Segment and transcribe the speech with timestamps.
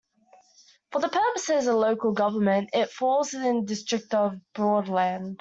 [0.91, 5.37] For the purposes of local government, it falls within the district of Broadland.